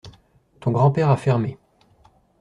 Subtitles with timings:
[0.61, 1.59] Ton grand-père a fermé.